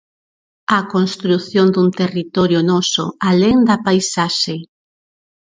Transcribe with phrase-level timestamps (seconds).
[0.77, 4.55] A construción dun territorio noso, alén da paisaxe.